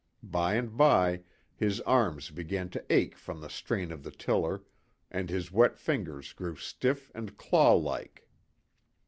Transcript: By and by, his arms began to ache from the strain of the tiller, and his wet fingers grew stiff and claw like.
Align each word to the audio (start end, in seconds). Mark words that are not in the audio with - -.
By 0.23 0.55
and 0.55 0.75
by, 0.75 1.21
his 1.55 1.79
arms 1.81 2.31
began 2.31 2.69
to 2.69 2.83
ache 2.91 3.15
from 3.15 3.39
the 3.39 3.51
strain 3.51 3.91
of 3.91 4.01
the 4.01 4.09
tiller, 4.09 4.63
and 5.11 5.29
his 5.29 5.51
wet 5.51 5.77
fingers 5.77 6.33
grew 6.33 6.55
stiff 6.55 7.11
and 7.13 7.37
claw 7.37 7.75
like. 7.75 8.27